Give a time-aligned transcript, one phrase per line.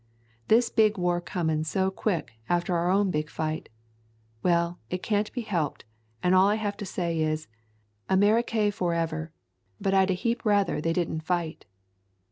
[0.47, 3.69] "This big war comin' so quick after our own big fight.
[4.41, 5.85] Well, it can't be helped,
[6.23, 7.47] and all I have to say is,
[8.09, 9.31] Amerricay for ever,
[9.79, 11.65] but I'd a heap rather they did n't fight."